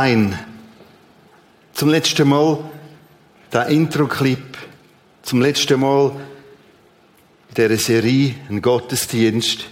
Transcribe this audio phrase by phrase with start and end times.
[0.00, 0.38] Schein.
[1.74, 2.58] Zum letzten Mal
[3.52, 4.56] der Intro-Clip.
[5.20, 6.12] Zum letzten Mal
[7.50, 9.66] in dieser Serie, ein Gottesdienst.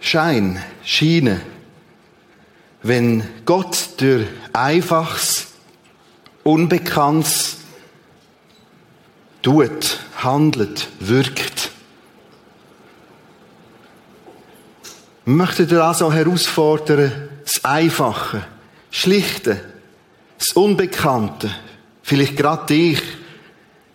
[0.00, 1.42] Schein, Schiene.
[2.82, 5.52] Wenn Gott durch Einfaches,
[6.42, 7.58] Unbekanntes
[9.42, 11.70] tut, handelt, wirkt.
[15.24, 18.44] Ich möchte dir also herausfordern, das Einfache,
[18.92, 19.58] Schlichte,
[20.38, 21.50] das Unbekannte,
[22.02, 23.02] vielleicht gerade dich,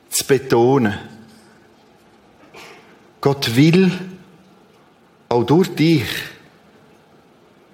[0.09, 0.97] zu betonen.
[3.21, 3.91] Gott will
[5.29, 6.07] auch durch dich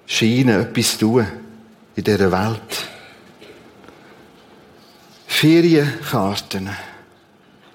[0.06, 1.26] scheinen, etwas tun
[1.96, 2.86] in dieser Welt.
[5.26, 6.68] Ferienkarten.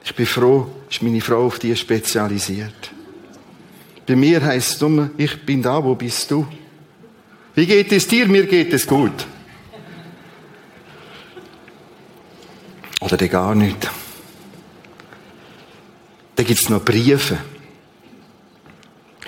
[0.05, 2.92] Ich bin froh, ist meine Frau auf die spezialisiert.
[4.05, 6.48] Bei mir heisst es nur, ich bin da, wo bist du?
[7.55, 8.27] Wie geht es dir?
[8.27, 9.26] Mir geht es gut.
[12.99, 13.89] Oder der gar nicht.
[16.36, 17.37] Dann gibt es noch Briefe.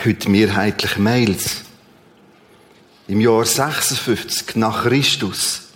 [0.03, 1.63] Heute mehrheitlich Mails.
[3.07, 5.69] Im Jahr 56 nach Christus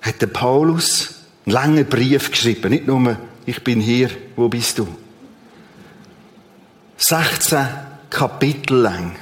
[0.00, 2.70] hat der Paulus einen langen Brief geschrieben.
[2.70, 3.16] Nicht nur,
[3.46, 4.88] ich bin hier, wo bist du?
[6.96, 7.66] 16
[8.10, 9.16] Kapitel lang.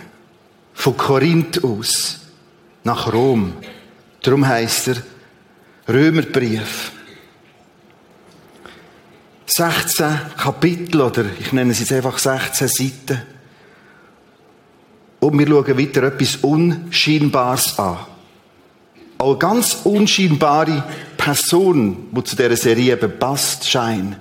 [0.75, 2.21] Von Korinth aus
[2.85, 3.55] nach Rom.
[4.23, 4.97] Darum heißt er
[5.89, 6.93] Römerbrief.
[9.53, 10.07] 16
[10.37, 13.23] Kapitel oder ich nenne es jetzt einfach 16 Seiten.
[15.19, 17.99] Und wir schauen wieder etwas Unscheinbares an.
[19.19, 20.85] Eine ganz unscheinbare
[21.17, 24.17] Person, die zu dieser Serie eben passt, scheint.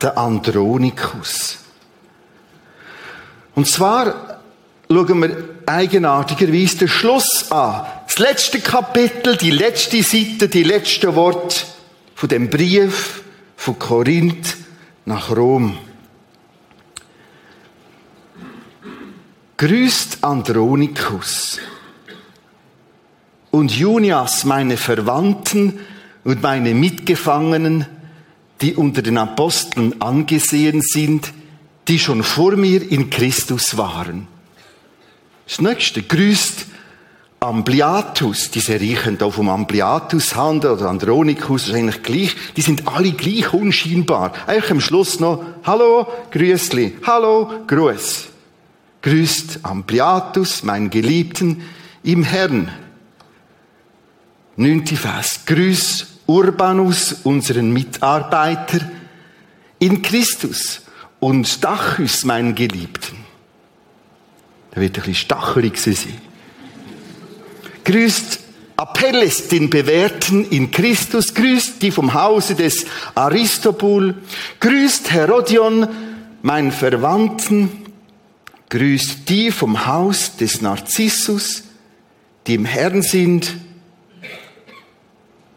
[0.00, 1.58] Der Andronikus.
[3.54, 4.40] Und zwar
[4.88, 7.86] schauen wir eigenartigerweise den Schluss an.
[8.06, 11.64] Das letzte Kapitel, die letzte Seite, die letzten Worte
[12.14, 13.22] von dem Brief
[13.58, 14.56] von Korinth
[15.04, 15.76] nach Rom.
[19.56, 21.58] Grüßt Andronikus
[23.50, 25.80] und Junias, meine Verwandten
[26.22, 27.86] und meine Mitgefangenen,
[28.60, 31.32] die unter den Aposteln angesehen sind,
[31.88, 34.28] die schon vor mir in Christus waren.
[35.48, 36.66] Das nächste, grüßt
[37.40, 43.12] Ampliatus, diese riechen da vom Ampliatus handeln oder Andronikus, ist eigentlich gleich, die sind alle
[43.12, 44.32] gleich unscheinbar.
[44.46, 48.26] Eigentlich am Schluss noch, hallo, grüßli, hallo, Gruß.
[49.02, 51.62] Grüßt Ampliatus, mein Geliebten,
[52.02, 52.72] im Herrn.
[54.56, 55.42] Neunte Vers.
[55.46, 58.80] Grüß Urbanus, unseren Mitarbeiter,
[59.78, 60.82] in Christus
[61.20, 63.16] und Stachys, meinen Geliebten.
[64.72, 66.27] Da wird ein bisschen stachelig sein.
[67.88, 68.40] Grüßt
[68.76, 71.32] Apelles, den Bewährten in Christus.
[71.32, 74.14] Grüßt die vom Hause des Aristobul.
[74.60, 75.88] Grüßt Herodion,
[76.42, 77.86] meinen Verwandten.
[78.68, 81.62] Grüßt die vom Haus des Narzissus,
[82.46, 83.54] die im Herrn sind.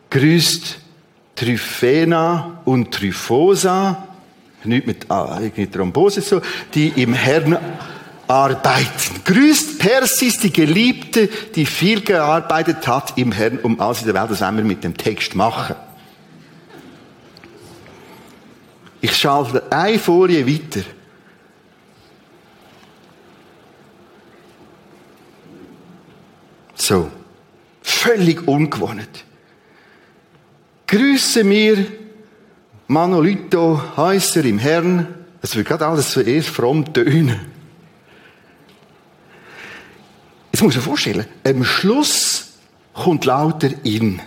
[0.09, 0.79] Grüßt
[1.35, 4.07] Tryphena und Tryphosa,
[4.63, 5.37] nicht mit ah,
[5.69, 6.41] Thrombose so,
[6.73, 7.57] die im Herrn
[8.31, 9.23] arbeiten.
[9.25, 14.39] Grüßt Persis, die Geliebte, die viel gearbeitet hat im Herrn um alles in der Welt.
[14.39, 15.75] Werden wir mit dem Text machen.
[19.01, 20.85] Ich schalte eine Folie weiter.
[26.75, 27.11] So.
[27.81, 29.25] Völlig ungewohnt.
[30.87, 31.85] Grüße mir
[32.87, 35.07] Manolito Häuser im Herrn.
[35.41, 37.50] Es wird gerade alles zuerst fromm tönen.
[40.61, 42.49] Jetzt muss man vorstellen, am Schluss
[42.93, 44.21] kommt lauter in.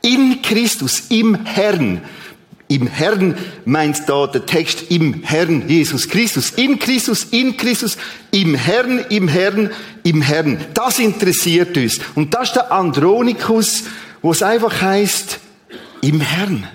[0.00, 2.02] In Christus, im Herrn.
[2.68, 6.50] Im Herrn meint da der Text im Herrn Jesus Christus.
[6.50, 7.96] In Christus, in Christus,
[8.30, 9.70] im Herrn, im Herrn,
[10.04, 10.64] im Herrn.
[10.72, 11.98] Das interessiert uns.
[12.14, 13.82] Und das ist der Andronikus,
[14.22, 15.40] wo es einfach heißt,
[16.02, 16.68] im Herrn.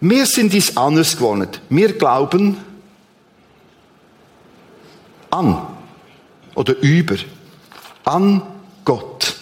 [0.00, 1.50] Wir sind dies anders gewonnen.
[1.68, 2.56] Wir glauben
[5.30, 5.68] an
[6.56, 7.14] oder über
[8.10, 8.42] an
[8.84, 9.36] Gott.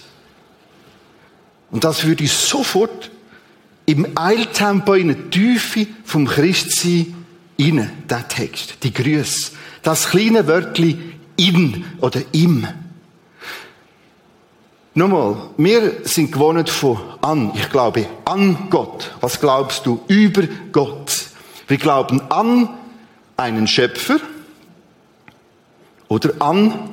[1.70, 3.11] Und das würde sofort
[3.87, 7.15] im Eiltempo in die Tiefe vom Christsein
[7.56, 9.53] inne, der Text, die Grüße.
[9.82, 10.99] Das kleine Wörtli
[11.37, 12.67] in oder im.
[14.94, 17.53] Nochmal, wir sind gewohnt von an.
[17.55, 19.12] Ich glaube an Gott.
[19.20, 20.43] Was glaubst du über
[20.73, 21.12] Gott?
[21.69, 22.69] Wir glauben an
[23.37, 24.19] einen Schöpfer
[26.09, 26.91] oder an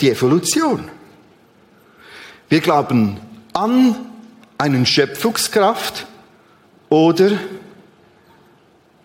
[0.00, 0.95] die Evolution.
[2.48, 3.18] Wir glauben
[3.52, 3.96] an
[4.58, 6.06] einen Schöpfungskraft
[6.88, 7.32] oder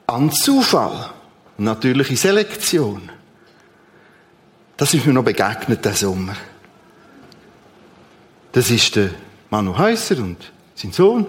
[0.05, 1.09] an Zufall,
[1.57, 3.09] natürliche Selektion.
[4.77, 6.35] Das ist mir noch begegnet, der Sommer.
[8.51, 9.09] Das ist der
[9.49, 10.37] Manu Häuser und
[10.75, 11.25] sein Sohn.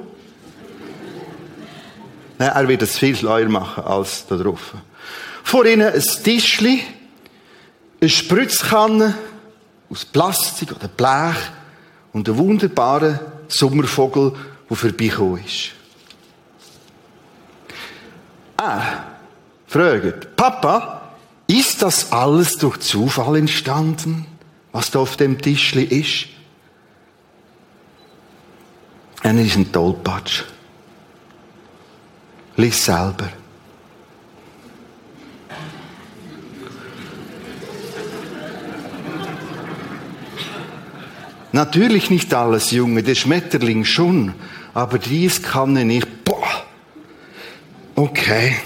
[2.39, 4.75] Nein, er wird es viel schleuer machen als da drauf.
[5.45, 6.83] Vor ihnen ein Tischli,
[8.01, 9.15] eine Spritzkanne
[9.89, 11.37] aus Plastik oder Blech
[12.13, 14.33] und ein wunderbarer Sommervogel,
[14.69, 15.73] der vorbeigekommen ist.
[18.57, 19.05] Er
[19.67, 21.15] fragt, Papa,
[21.47, 24.27] ist das alles durch Zufall entstanden,
[24.73, 26.29] was da auf dem Tischli ist?
[29.23, 30.45] Er ist ein Tollpatsch.
[32.57, 33.29] Lies selber.
[41.53, 44.35] Natürlich nicht alles, Junge, der Schmetterling schon,
[44.73, 46.25] aber dies kann er nicht.
[46.25, 46.65] Boah.
[47.95, 48.57] Okay.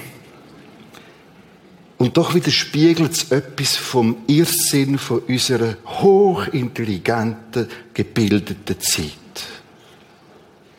[1.99, 9.12] Und doch widerspiegelt es etwas vom Irrsinn von unserer hochintelligenten, gebildeten Zeit.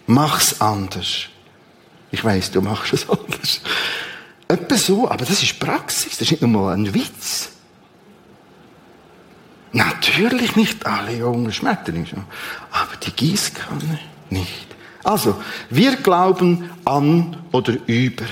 [0.06, 1.26] Mach's anders.
[2.12, 3.62] Ich weiß, du machst es anders.
[4.48, 7.50] Etwa so, aber das ist Praxis, das ist nicht nur mal ein Witz.
[9.78, 12.26] Natürlich nicht alle jungen Schmetterlinge,
[12.72, 14.00] aber die Gießkanne
[14.32, 14.66] nicht.
[15.04, 15.40] Also,
[15.70, 18.26] wir glauben an oder über.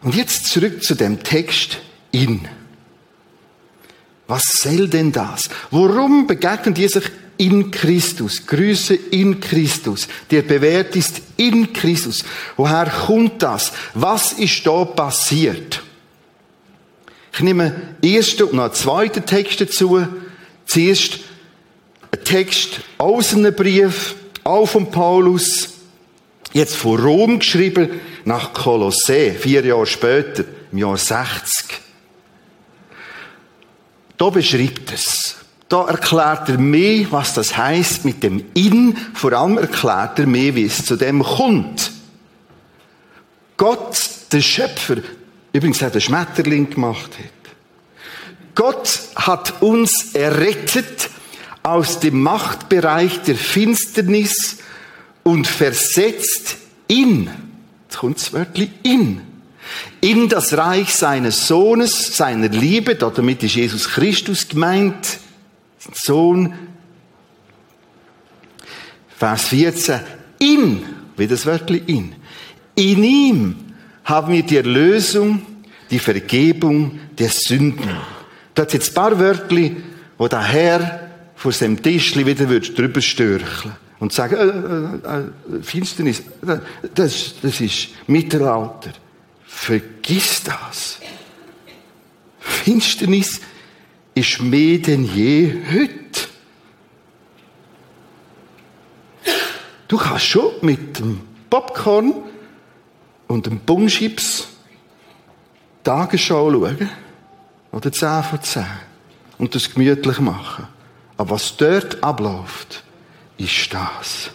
[0.00, 1.76] Und jetzt zurück zu dem Text
[2.10, 2.48] in.
[4.26, 5.50] Was soll denn das?
[5.70, 7.04] Warum begegnen die sich
[7.36, 8.46] in Christus?
[8.46, 10.08] Grüße in Christus.
[10.30, 12.24] Der bewährt ist in Christus.
[12.56, 13.72] Woher kommt das?
[13.92, 15.82] Was ist da passiert?
[17.34, 20.06] Ich nehme ersten und noch zweiten Text dazu.
[20.66, 21.20] Zuerst
[22.10, 24.14] ein Text aus einem Brief,
[24.44, 25.70] auch von Paulus,
[26.52, 27.88] jetzt von Rom geschrieben,
[28.24, 31.80] nach Kolossä, vier Jahre später, im Jahr 60.
[34.16, 35.36] Da beschreibt es.
[35.68, 38.96] Da erklärt er mehr, was das heißt mit dem In.
[39.14, 41.90] Vor allem erklärt er mehr, wie es zu dem kommt.
[43.56, 43.98] Gott,
[44.32, 44.96] der Schöpfer,
[45.52, 47.42] übrigens hat der Schmetterling gemacht hat.
[48.54, 51.10] Gott hat uns errettet
[51.62, 54.58] aus dem Machtbereich der Finsternis
[55.22, 56.56] und versetzt
[56.88, 57.30] in,
[57.84, 59.20] jetzt kommt das Wörtchen in,
[60.00, 65.18] in das Reich seines Sohnes, seiner Liebe, damit ist Jesus Christus gemeint,
[65.94, 66.54] Sohn.
[69.16, 70.00] Vers 14,
[70.40, 70.82] in,
[71.16, 72.14] wie das Wörtchen in,
[72.74, 73.71] in ihm
[74.04, 75.42] haben wir die Erlösung,
[75.90, 77.90] die Vergebung der Sünden.
[78.54, 79.82] Da hat jetzt ein paar Wörtchen,
[80.18, 86.20] wo der Herr vor seinem Tischli wieder drüber störcheln und sagen, äh, äh, äh, Finsternis,
[86.46, 86.58] äh,
[86.94, 88.92] das, das ist Mittelalter.
[89.44, 90.98] Vergiss das.
[92.38, 93.40] Finsternis
[94.14, 96.28] ist mehr denn je heute.
[99.88, 102.14] Du kannst schon mit dem Popcorn
[103.32, 104.46] und dem Bumchips
[105.82, 106.90] Tagesschau schauen.
[107.72, 108.64] Oder 10 von 10.
[109.38, 110.68] Und das gemütlich machen.
[111.16, 112.84] Aber was dort abläuft,
[113.38, 114.30] ist das.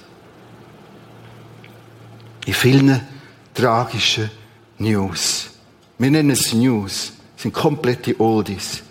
[2.45, 3.07] In vielen
[3.53, 4.31] tragischen
[4.79, 5.51] News.
[5.99, 7.13] Wir nennen es News.
[7.35, 8.81] sind komplette Oldies.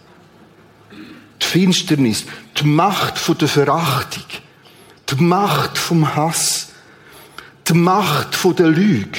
[1.42, 2.25] Die Finsternis,
[2.56, 4.25] die Macht der Verachtung,
[5.08, 6.68] die Macht vom Hass,
[7.66, 9.18] die Macht der Lüge,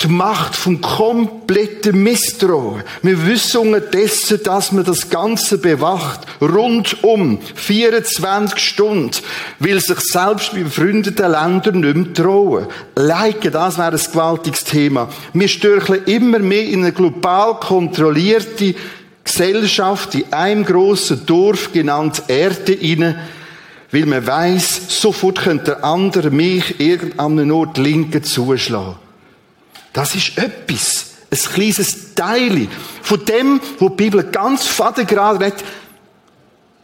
[0.00, 2.84] die Macht vom kompletten Misstrauen.
[3.02, 6.20] Wir wissen unterdessen, dass man das Ganze bewacht.
[6.40, 7.40] Rundum.
[7.54, 9.10] 24 Stunden.
[9.58, 12.66] Weil sich selbst bei befreundeten Ländern nicht mehr trauen.
[12.94, 15.08] Leiken, das wäre ein gewaltiges Thema.
[15.32, 18.76] Wir stürcheln immer mehr in eine global kontrollierte
[19.24, 23.18] Gesellschaft in einem grossen Dorf genannt Erde inne,
[23.90, 29.07] weil man weiss, sofort könnte der andere mich irgendeinem Ort linken zuschlagen.
[29.92, 32.68] Das ist etwas, ein kleines Teil
[33.02, 35.64] von dem, wo die Bibel ganz fadengerade redet.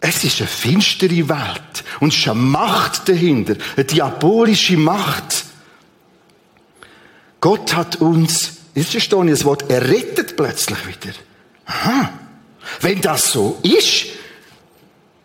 [0.00, 5.44] Es ist eine finstere Welt und es ist eine Macht dahinter, eine diabolische Macht.
[7.40, 11.14] Gott hat uns, jetzt verstehe ich das Wort, errettet plötzlich wieder.
[11.66, 12.10] Aha.
[12.80, 14.06] Wenn das so ist,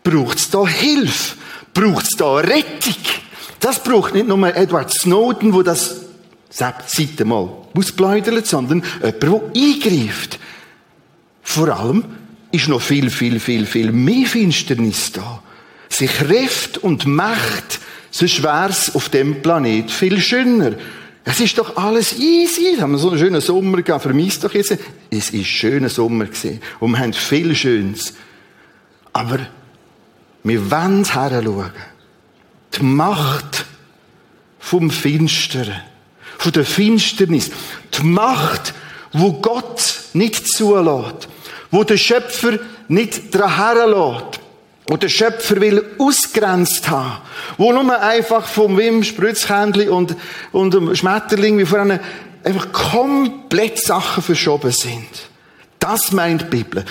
[0.02, 1.36] braucht es da Hilfe,
[1.74, 2.96] braucht es da Rettung.
[3.58, 5.99] Das braucht nicht nur Edward Snowden, wo das
[6.50, 10.38] Seite mal ausbläudert, sondern jemand, der eingreift.
[11.42, 12.04] Vor allem
[12.52, 15.42] ist noch viel, viel, viel, viel mehr Finsternis da.
[15.88, 17.80] Sich Kräfte und Macht
[18.10, 20.72] Sonst wär's auf dem Planet viel schöner.
[21.24, 22.74] Es ist doch alles easy.
[22.74, 24.02] Wir haben so einen schönen Sommer gehabt.
[24.02, 24.76] Vermisst doch jetzt.
[25.10, 26.60] Es ist schöner Sommer gewesen.
[26.80, 28.14] Und wir haben viel Schönes.
[29.12, 29.38] Aber
[30.42, 31.70] wir wollen heranschauen.
[32.74, 33.64] Die Macht
[34.58, 35.82] vom Finsteren.
[36.40, 37.50] Von der Finsternis.
[37.92, 38.72] Die Macht,
[39.12, 41.28] wo Gott nicht zulässt.
[41.70, 44.40] Wo der Schöpfer nicht daran herlässt
[44.88, 47.18] wo der Schöpfer will ausgrenzt haben,
[47.56, 50.16] wo nur einfach vom Wim Spritzkändli und,
[50.50, 52.00] und dem Schmetterling wie vorhin
[52.42, 55.06] einfach komplett Sachen verschoben sind.
[55.78, 56.84] Das meint die Bibel.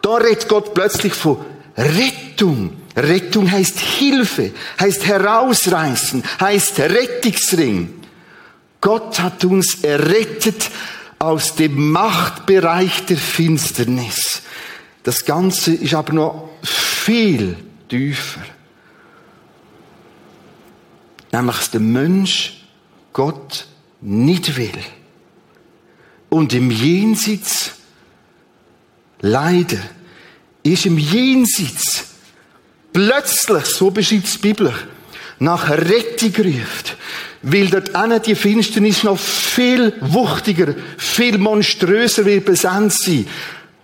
[0.00, 1.44] Da redet Gott plötzlich von
[1.76, 2.72] Rettung.
[2.96, 8.01] Rettung heißt Hilfe, heißt herausreißen, heißt Rettungsring.
[8.82, 10.68] Gott hat uns errettet
[11.20, 14.42] aus dem Machtbereich der Finsternis.
[15.04, 17.56] Das Ganze ist aber noch viel
[17.88, 18.42] tiefer.
[21.30, 22.64] Nämlich, dass der Mensch
[23.12, 23.66] Gott
[24.00, 24.78] nicht will.
[26.28, 27.72] Und im Jenseits,
[29.20, 29.78] leider,
[30.64, 32.06] ist im Jenseits
[32.92, 34.74] plötzlich, so beschreibt es die Bibel,
[35.38, 36.96] nach Rettung ruft.
[37.42, 43.26] Weil dort die Finsternis noch viel wuchtiger, viel monströser wird besandt sein.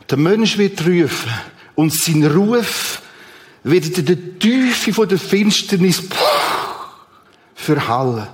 [0.08, 1.32] Der Mensch wird rufen
[1.74, 3.02] und sein Ruf
[3.64, 6.02] wird in der Tiefe der Finsternis
[7.54, 8.28] verhallen.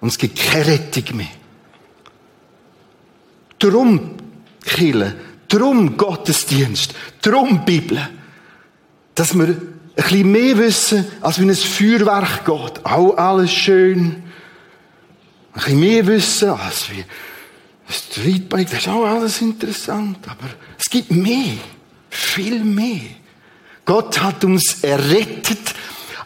[0.00, 1.26] Und es gibt keine Rettung mehr.
[3.58, 4.16] Drum
[4.64, 5.14] Kille,
[5.48, 7.98] drum Gottesdienst, drum Bibel,
[9.14, 9.56] dass wir
[9.96, 12.84] ein bisschen mehr wissen, als wenn es Feuerwerk geht.
[12.84, 14.04] Auch alles schön.
[14.12, 14.22] Ein
[15.54, 17.04] bisschen mehr wissen, als wie
[17.88, 20.48] Streetbike, das ist auch alles interessant, aber
[20.78, 21.54] es gibt mehr,
[22.10, 23.00] viel mehr.
[23.84, 25.74] Gott hat uns errettet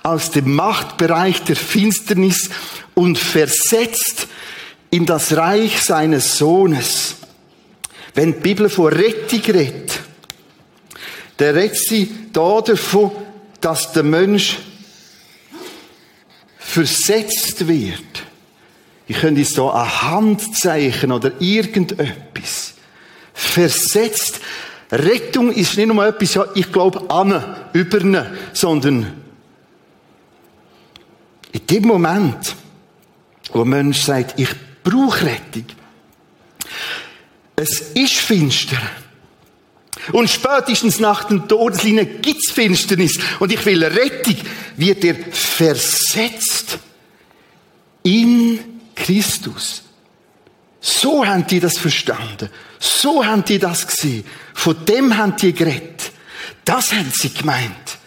[0.02, 2.48] aus dem Machtbereich der Finsternis
[2.94, 4.26] und versetzt
[4.90, 7.16] in das Reich seines Sohnes.
[8.14, 10.00] Wenn die Bibel von Rettung redet,
[11.36, 13.12] dann redet sie da davon,
[13.60, 14.58] dass der Mensch
[16.58, 18.24] versetzt wird.
[19.06, 22.74] Ich könnte es so ein Handzeichen oder irgendetwas.
[23.34, 24.40] Versetzt
[24.92, 29.20] Rettung ist nicht nur etwas, ja, ich glaube, an, über, sondern
[31.52, 32.54] in dem Moment,
[33.52, 34.50] wo ein Mensch sagt, ich
[34.82, 35.64] brauche Rettung,
[37.56, 38.78] es ist finster.
[40.12, 43.18] Und spätestens nach dem Todeslinie gibt's Finsternis.
[43.38, 44.36] Und ich will Rettung,
[44.76, 46.78] wird er versetzt
[48.02, 48.58] in
[48.94, 49.82] Christus.
[50.80, 52.48] So haben die das verstanden.
[52.78, 54.24] So haben die das gesehen.
[54.54, 56.12] Von dem haben die geredet.
[56.64, 57.98] Das haben sie gemeint.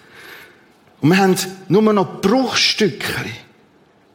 [1.01, 1.35] Und wir haben
[1.67, 3.25] nur noch Bruchstücke,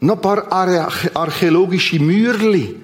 [0.00, 2.76] noch ein paar archäologische Mürli,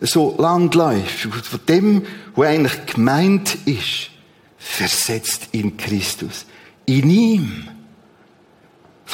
[0.00, 4.10] so Landläufe, von dem, wo eigentlich gemeint ist,
[4.58, 6.44] versetzt in Christus.
[6.84, 7.68] In ihm.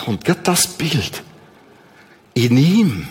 [0.04, 1.22] Kommt gerade das Bild.
[2.34, 3.06] In ihm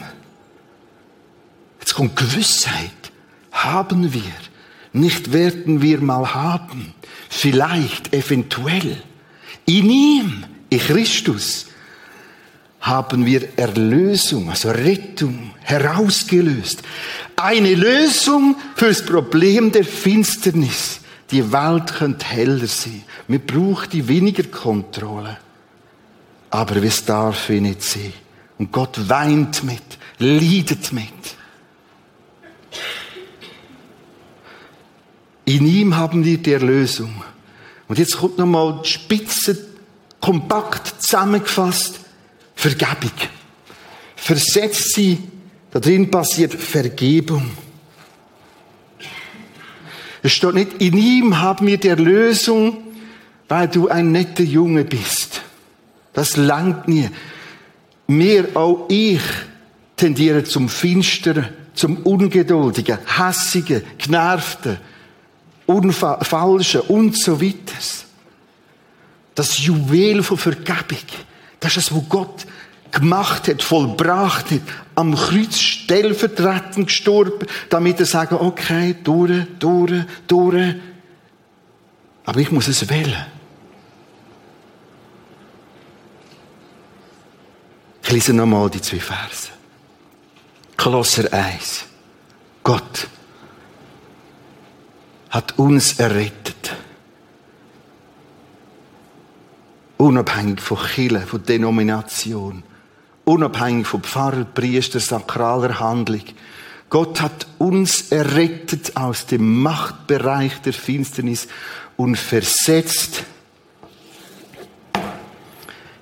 [1.84, 3.12] Jetzt kommt Gewissheit.
[3.52, 4.22] Haben wir.
[4.94, 6.96] Nicht werden wir mal haben.
[7.30, 9.04] Vielleicht, eventuell.
[9.66, 11.68] In ihm, in Christus,
[12.80, 16.84] haben wir Erlösung, also Rettung herausgelöst.
[17.36, 21.02] Eine Lösung fürs Problem der Finsternis.
[21.32, 23.03] Die Welt könnte heller sein.
[23.27, 25.38] Wir brauchen weniger Kontrolle.
[26.50, 28.13] Aber es darf nicht sein.
[28.58, 29.82] Und Gott weint mit,
[30.20, 31.08] leidet mit.
[35.46, 37.24] In ihm haben wir die Erlösung.
[37.88, 39.58] Und jetzt kommt nochmal die Spitze
[40.22, 42.00] kompakt zusammengefasst.
[42.56, 43.12] Vergebung.
[44.15, 45.18] Versetzt sie,
[45.72, 47.51] da drin passiert Vergebung.
[50.24, 52.77] Es steht nicht, in ihm haben wir die Erlösung,
[53.50, 55.42] weil du ein netter Junge bist.
[56.13, 57.10] Das langt nie.
[58.08, 59.22] Mehr, auch ich,
[59.98, 64.77] tendiere zum Finsteren, zum Ungeduldigen, Hassigen, Genervten,
[65.65, 67.74] Unfalschen und so weiter.
[69.36, 71.00] Das Juwel von Vergebung,
[71.60, 72.46] das ist es, was Gott
[72.92, 74.62] gemacht hat, vollbracht hat,
[74.96, 80.76] am Kreuz stellvertretend gestorben, damit er sagen, okay, durch, durch, durch.
[82.26, 83.26] Aber ich muss es wählen.
[88.04, 89.50] Ich lese nochmal die zwei Verse.
[90.78, 91.86] Kolosser 1.
[92.64, 93.08] Gott
[95.30, 96.76] hat uns errettet.
[99.98, 102.64] Unabhängig von Kirche, von Denomination,
[103.25, 106.24] unabhängig vom Pfarrer, Priester, sakraler Handlung.
[106.89, 111.48] Gott hat uns errettet aus dem Machtbereich der Finsternis
[111.98, 113.24] und versetzt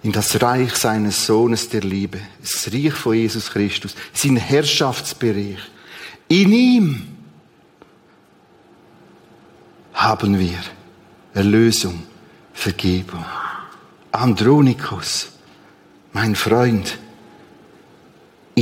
[0.04, 5.60] in das Reich seines Sohnes der Liebe, das Reich von Jesus Christus, sein Herrschaftsbereich.
[6.28, 7.08] In ihm
[9.94, 10.58] haben wir
[11.34, 12.04] Erlösung,
[12.54, 13.24] Vergebung.
[14.12, 15.30] Andronikus,
[16.12, 16.98] mein Freund,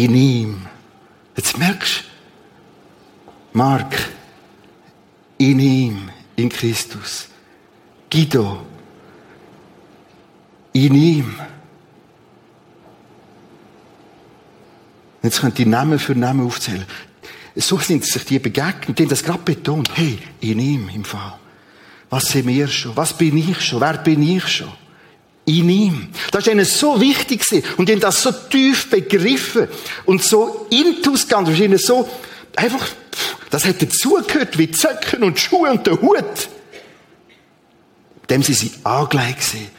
[0.04, 0.66] in ihm.
[1.36, 3.96] Jetzt merkst du, Mark,
[5.38, 7.28] in ihm, in Christus.
[8.10, 8.66] Guido,
[10.74, 11.36] in ihm.
[15.22, 16.86] Jetzt könnt ihr Namen für Namen aufzählen.
[17.56, 19.90] So sind sich die begegnet, die haben das gerade betont.
[19.98, 21.38] Hey, in ihm im Fall.
[22.10, 22.96] Was sind wir schon?
[22.96, 23.82] Was bin ich schon?
[23.82, 24.72] Wer bin ich schon?
[25.50, 26.10] In ihm.
[26.32, 27.44] Das ist ihnen so wichtig
[27.78, 29.68] und die haben das so tief begriffen
[30.06, 31.48] und so intus gegangen.
[31.48, 32.08] Das ist ihnen so
[32.56, 32.88] einfach,
[33.50, 36.50] das hat dazugehört wie Zöcken und Schuhe und der Hut.
[38.30, 39.72] Dem sie sie angelegt sehen.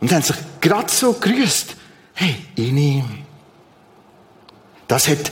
[0.00, 1.76] Und haben sich gerade so grüßt.
[2.14, 3.04] Hey, in ihm.
[4.88, 5.30] Das hat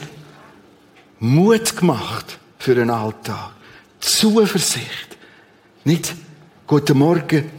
[1.19, 3.53] Mut gemacht für den Alltag.
[4.01, 5.17] Zuversicht.
[5.85, 6.15] Nicht
[6.67, 7.51] Guten Morgen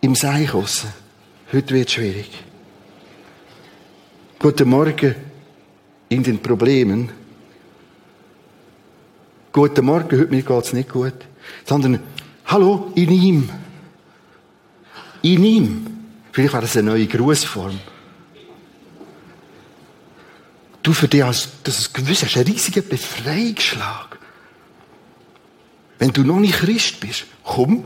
[0.00, 1.03] im Seichossen.
[1.54, 2.30] Heute wird es schwierig.
[4.40, 5.14] Guten Morgen
[6.08, 7.12] in den Problemen.
[9.52, 11.14] Guten Morgen, heute mir geht es nicht gut.
[11.64, 12.00] Sondern,
[12.46, 13.50] hallo, in ihm.
[15.22, 15.86] In ihm.
[16.32, 17.78] Vielleicht wäre das eine neue Grußform.
[20.82, 24.18] Du für dich hast, das ist gewiss, hast einen riesigen Befreiungsschlag.
[26.00, 27.84] Wenn du noch nicht Christ bist, komm.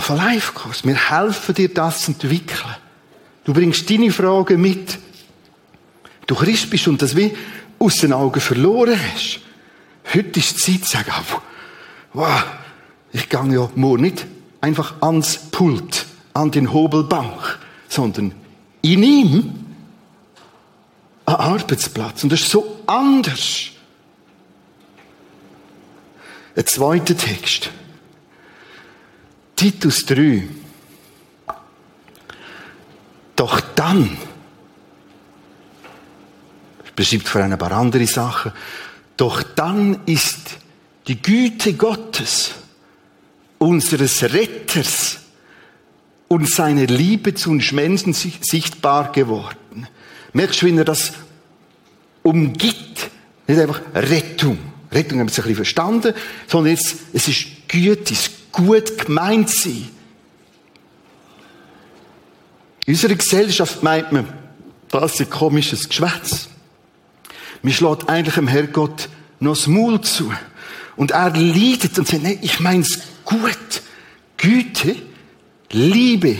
[0.00, 0.84] Von Life-Kurs.
[0.84, 2.76] Wir helfen dir, das zu entwickeln.
[3.44, 4.98] Du bringst deine Fragen mit.
[6.26, 7.34] Du Christ bist und das wie
[7.78, 9.40] aus den Augen verloren hast.
[10.12, 11.12] Heute ist die Zeit zu sagen,
[12.12, 12.44] wow,
[13.12, 14.26] ich gehe ja morgen nicht
[14.60, 17.58] einfach ans Pult, an den Hobelbank,
[17.88, 18.32] sondern
[18.82, 19.54] in ihm
[21.26, 22.22] ein Arbeitsplatz.
[22.22, 23.70] Und das ist so anders.
[26.56, 27.70] Ein zweiter Text.
[29.64, 30.46] Titus 3.
[33.34, 34.18] Doch dann,
[36.94, 38.52] beschreibt vor ein paar andere Sachen,
[39.16, 40.58] doch dann ist
[41.06, 42.50] die Güte Gottes
[43.56, 45.20] unseres Retters
[46.28, 49.88] und seine Liebe zu uns Menschen sichtbar geworden.
[50.34, 51.14] Merkst du, wie er das
[52.22, 53.08] umgibt?
[53.46, 54.58] Nicht einfach Rettung.
[54.92, 56.12] Rettung haben wir es ein bisschen verstanden,
[56.48, 59.88] sondern jetzt, es ist Güte, es ist gut gemeint sein.
[62.86, 64.32] In unserer Gesellschaft meint man,
[64.88, 66.48] das ist ein komisches Geschwätz.
[67.62, 69.08] Man schlägt eigentlich dem Herrgott
[69.40, 70.32] noch das Maul zu.
[70.96, 73.82] Und er leidet und sagt, nein, ich mein's gut.
[74.36, 74.96] Güte,
[75.70, 76.36] Liebe,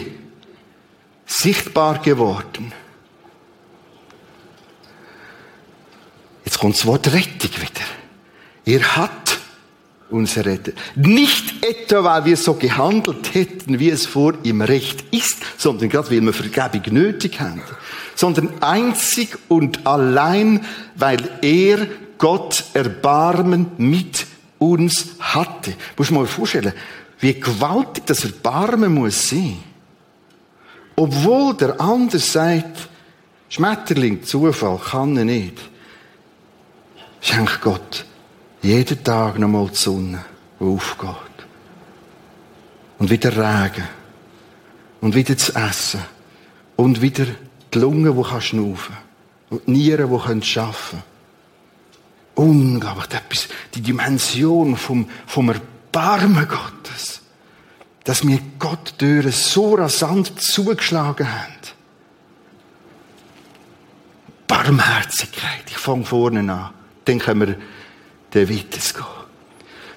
[1.26, 2.72] sichtbar geworden.
[6.44, 7.84] Jetzt kommt das Wort Rettung wieder.
[8.66, 9.33] Er hat
[10.10, 10.76] uns errettet.
[10.94, 16.10] Nicht etwa, weil wir so gehandelt hätten, wie es vor ihm recht ist, sondern gerade
[16.10, 17.62] weil wir Vergebung nötig haben,
[18.14, 20.64] sondern einzig und allein,
[20.94, 21.86] weil er
[22.18, 24.26] Gott Erbarmen mit
[24.58, 25.74] uns hatte.
[25.96, 26.72] Muss man mal vorstellen,
[27.20, 29.58] wie gewaltig das Erbarmen muss sein.
[30.96, 32.88] Obwohl der andere sagt,
[33.48, 35.58] Schmetterling, Zufall, kann er nicht.
[37.20, 38.04] Schenkt Gott
[38.64, 40.24] jeden Tag nochmal die Sonne,
[40.58, 41.46] die aufgeht.
[42.98, 43.84] Und wieder Regen.
[45.00, 46.00] Und wieder das Essen.
[46.76, 47.26] Und wieder
[47.72, 48.96] die Lungen, die schnaufen
[49.50, 51.02] Und die Nieren, die arbeiten können.
[52.36, 53.12] Unglaublich.
[53.12, 57.20] Etwas, die Dimension vom, vom Erbarmen Gottes.
[58.04, 61.54] Dass mir Gott Türen so rasant zugeschlagen haben.
[64.46, 65.64] Barmherzigkeit.
[65.66, 66.70] Ich fange vorne an.
[67.04, 67.56] Dann können wir
[68.34, 68.64] der gehen.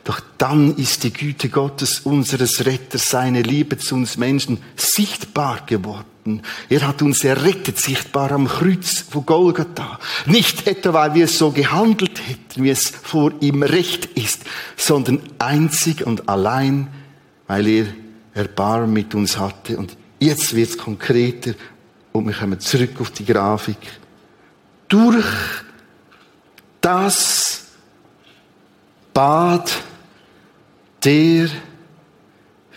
[0.08, 6.44] Doch dann ist die Güte Gottes, unseres Retters, seine Liebe zu uns Menschen sichtbar geworden.
[6.70, 10.00] Er hat uns errettet, sichtbar am Kreuz von Golgatha.
[10.26, 14.44] Nicht etwa, weil wir so gehandelt hätten, wie es vor ihm recht ist,
[14.78, 16.88] sondern einzig und allein,
[17.48, 17.88] weil er
[18.34, 19.78] Erbarmen mit uns hatte.
[19.78, 21.54] Und jetzt wird es konkreter
[22.14, 24.00] und wir kommen zurück auf die Grafik.
[24.88, 25.26] Durch
[26.80, 27.67] das
[29.18, 29.72] Bad
[31.04, 31.50] der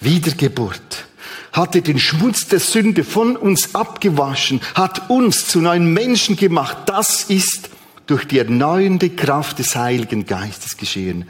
[0.01, 1.05] Wiedergeburt
[1.53, 6.79] hat er den Schmutz der Sünde von uns abgewaschen, hat uns zu neuen Menschen gemacht.
[6.87, 7.69] Das ist
[8.07, 11.29] durch die erneuernde Kraft des Heiligen Geistes geschehen.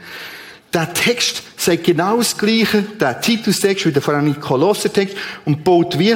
[0.71, 5.99] Der Text sagt genau das Gleiche, der Titus-Text wie der vor allem Kolosser-Text und baut
[5.99, 6.15] wie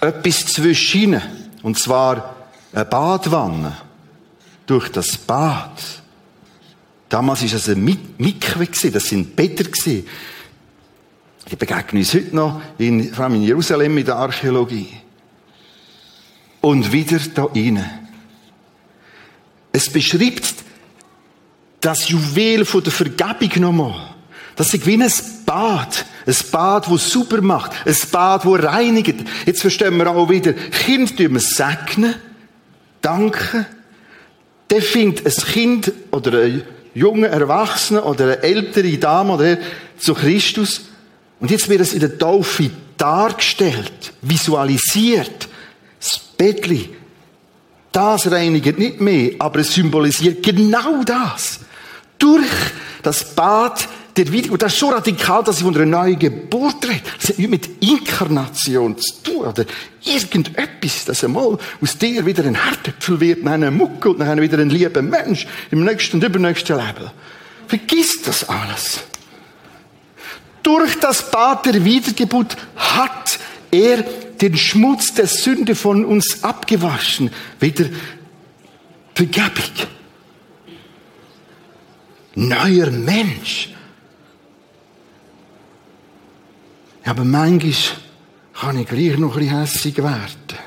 [0.00, 1.20] etwas zwischen.
[1.64, 2.36] Und zwar
[2.72, 3.76] eine Badwanne.
[4.66, 6.03] Durch das Bad.
[7.14, 7.84] Damals war es ein
[8.18, 9.70] Mikve, das sind Bäder.
[9.72, 10.04] Die
[11.56, 14.88] begegnen uns heute noch, in, vor allem in Jerusalem in der Archäologie.
[16.60, 17.84] Und wieder da rein.
[19.70, 20.54] Es beschreibt
[21.80, 24.16] das Juwel von der Vergebung nochmal.
[24.56, 25.12] Das ist wie ein
[25.46, 26.04] Bad.
[26.26, 27.74] Ein Bad, das super macht.
[27.86, 29.24] Ein Bad, das reinigt.
[29.46, 32.16] Jetzt verstehen wir auch wieder, Kind tun segnen,
[33.00, 33.66] danken.
[34.68, 39.58] Der findet ein Kind oder ein junger Erwachsener oder eine ältere Dame oder
[39.98, 40.82] zu Christus
[41.40, 45.48] und jetzt wird es in der Taufe dargestellt, visualisiert.
[46.00, 46.90] Das Bettli.
[47.92, 51.60] Das reinigt nicht mehr, aber es symbolisiert genau das.
[52.18, 52.50] Durch
[53.02, 54.52] das Bad der Wiedergeburt.
[54.52, 57.02] Und das ist so radikal, dass ich von einer neuen Geburt rede.
[57.20, 59.64] Das hat nichts mit Inkarnation zu tun oder
[60.04, 64.58] irgendetwas, dass einmal aus dir wieder ein Herdöpfel wird, dann ein Mucke und dann wieder
[64.58, 67.10] ein lieber Mensch im nächsten und übernächsten Leben.
[67.66, 69.00] Vergiss das alles.
[70.62, 73.38] Durch das Bad der Wiedergeburt hat
[73.70, 74.02] er
[74.40, 77.30] den Schmutz der Sünde von uns abgewaschen.
[77.60, 77.86] Wieder
[79.14, 79.50] Vergebung.
[82.34, 83.70] Neuer Mensch.
[87.04, 87.74] Aber manchmal
[88.54, 90.58] kann ich gleich noch ein bisschen hässig werden.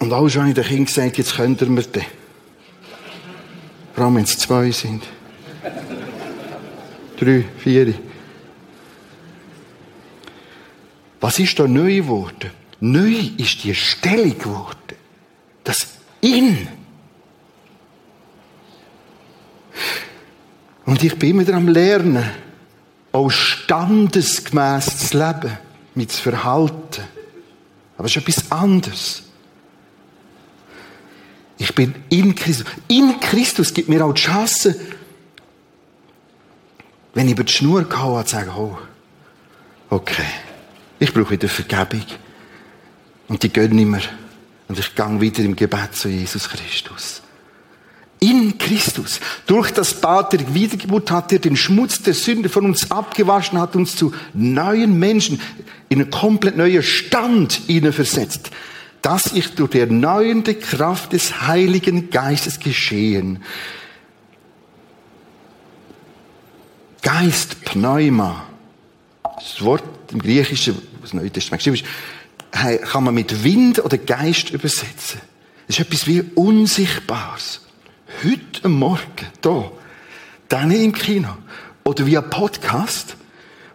[0.00, 2.04] Und auch schon habe ich den Kindern gesagt, jetzt könnt ihr mir den.
[3.94, 5.02] Vor allem, wenn es zwei sind
[7.18, 7.94] drei, vier.
[11.20, 12.50] Was ist da neu geworden?
[12.80, 14.76] Neu ist die Stellung geworden.
[15.64, 15.88] Das
[16.20, 16.68] In.
[20.88, 22.24] Und ich bin immer am Lernen,
[23.12, 25.58] auch standesgemäß zu leben,
[25.94, 27.02] mit zu verhalten.
[27.98, 29.22] Aber es ist etwas anderes.
[31.58, 32.64] Ich bin in Christus.
[32.86, 34.80] In Christus gibt mir auch die Chance,
[37.12, 38.78] wenn ich über die Schnur gehauen habe, sagen, oh,
[39.90, 40.24] okay,
[40.98, 42.06] ich brauche wieder Vergebung.
[43.28, 44.00] Und die gönne ich mir.
[44.68, 47.20] Und ich gehe wieder im Gebet zu Jesus Christus.
[48.20, 49.20] In Christus.
[49.46, 53.76] Durch das Bad der Wiedergeburt hat er den Schmutz der Sünde von uns abgewaschen, hat
[53.76, 55.40] uns zu neuen Menschen
[55.88, 58.50] in einen komplett neuen Stand versetzt.
[59.02, 63.42] Das ist durch die erneuernde Kraft des Heiligen Geistes geschehen.
[67.02, 68.44] Geist, Pneuma,
[69.22, 71.86] das Wort im Griechischen, was Neue Testament geschrieben
[72.50, 75.20] ist, kann man mit Wind oder Geist übersetzen.
[75.68, 77.60] Das ist etwas wie Unsichtbares.
[78.24, 79.02] Heute Morgen,
[79.42, 79.70] hier,
[80.48, 81.36] dann im Kino
[81.84, 83.16] oder via Podcast,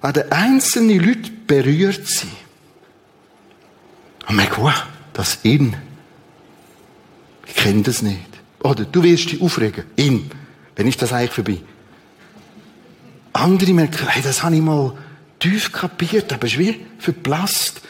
[0.02, 2.32] werden einzelne Leute berührt sind.
[4.28, 5.76] Und man denkt, wow, das in.
[7.46, 8.20] Ich kenne das nicht.
[8.60, 9.86] Oder du wirst dich aufregen.
[9.96, 10.30] In.
[10.76, 11.62] Wenn ist das eigentlich vorbei?
[13.34, 14.94] Andere merken, hey, das habe ich mal
[15.40, 17.82] tief kapiert, aber es ist wie verblasst.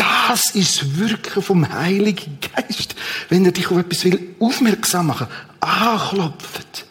[0.00, 2.94] Das ist Wirken vom Heiligen Geist.
[3.28, 5.26] Wenn er dich auf etwas will, aufmerksam machen,
[5.60, 6.86] anklopft.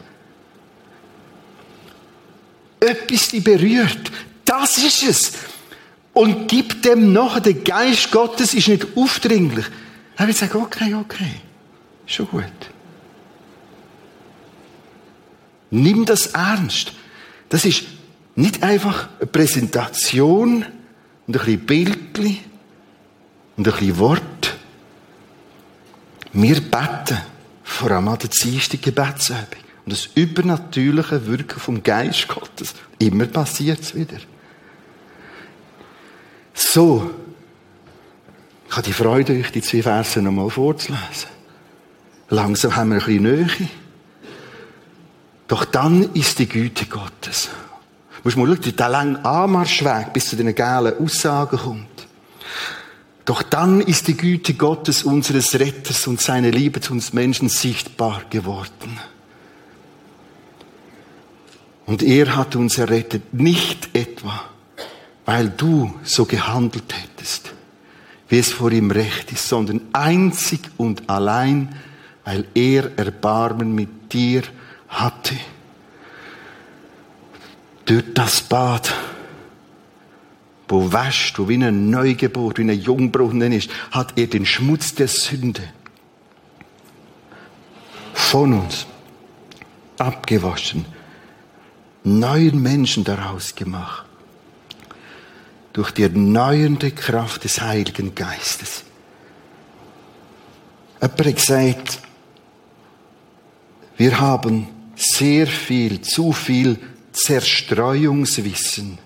[2.80, 4.12] Etwas dich berührt.
[4.46, 5.32] Das ist es.
[6.14, 9.66] Und gibt dem noch, der Geist Gottes ist nicht aufdringlich.
[10.16, 11.42] Er wird sagen, okay, okay,
[12.06, 12.44] schon gut.
[15.72, 16.92] Nimm das ernst.
[17.50, 17.86] Das ist
[18.36, 20.64] nicht einfach eine Präsentation
[21.26, 22.49] und ein bisschen Bildchen
[23.60, 24.58] und ein bisschen Wort.
[26.32, 27.18] Wir beten
[27.62, 29.60] vor allem an der Dienstag Gebetsübung.
[29.86, 32.74] Und das übernatürliche Wirken vom Geist Gottes.
[33.00, 34.18] Immer passiert es wieder.
[36.54, 37.12] So.
[38.70, 41.30] Ich habe die Freude, euch die zwei Verse nochmal vorzulesen.
[42.30, 43.70] Langsam haben wir ein bisschen Nähe.
[45.50, 47.50] Doch dann ist die Güte Gottes.
[48.12, 51.99] Du musst mal schauen, der lange Anmarschweg bis zu den geilen Aussagen kommt.
[53.30, 58.24] Doch dann ist die Güte Gottes, unseres Retters und seine Liebe zu uns Menschen sichtbar
[58.28, 59.00] geworden.
[61.86, 64.46] Und er hat uns errettet, nicht etwa,
[65.26, 67.54] weil du so gehandelt hättest,
[68.30, 71.76] wie es vor ihm recht ist, sondern einzig und allein,
[72.26, 74.42] weil er Erbarmen mit dir
[74.88, 75.36] hatte.
[77.86, 78.92] Durch das Bad,
[80.70, 85.08] wo wäscht, wo wie eine Neugeburt, wie ein Jungbrunnen ist, hat er den Schmutz der
[85.08, 85.64] Sünde
[88.14, 88.86] von uns
[89.98, 90.86] abgewaschen,
[92.04, 94.06] neuen Menschen daraus gemacht.
[95.74, 98.84] Durch die erneuernde Kraft des Heiligen Geistes.
[101.02, 102.00] Jemand hat gesagt,
[103.98, 106.80] wir haben sehr viel, zu viel
[107.12, 108.98] Zerstreuungswissen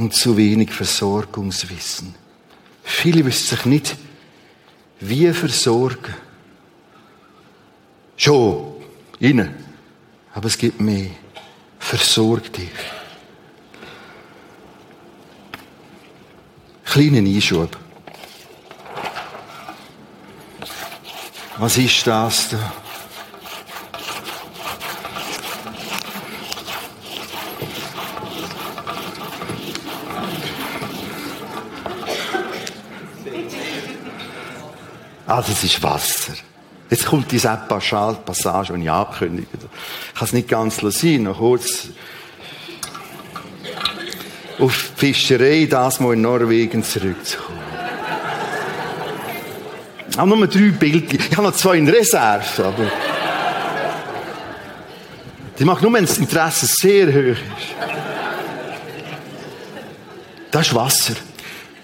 [0.00, 2.14] und zu wenig Versorgungswissen.
[2.82, 3.96] Viele wissen sich nicht,
[4.98, 6.14] wie versorgen.
[8.16, 8.76] Schon,
[9.18, 9.54] innen.
[10.32, 11.10] Aber es gibt mehr.
[11.78, 12.70] Versorg dich.
[16.86, 17.76] Kleinen Einschub.
[21.58, 22.72] Was ist das da?
[35.30, 36.32] Ah, das ist Wasser.
[36.90, 39.46] Jetzt kommt diese Passage, die ich ankündige.
[39.52, 41.86] Ich kann es nicht ganz lassen, noch kurz
[44.58, 47.60] auf die Fischerei, das mal in Norwegen zurückzukommen.
[50.10, 51.14] Ich habe nur drei Bilder.
[51.14, 52.90] Ich habe noch zwei in Reserve, aber...
[55.60, 57.42] Die macht nur, wenn das Interesse sehr hoch ist.
[60.50, 61.14] Das ist Wasser.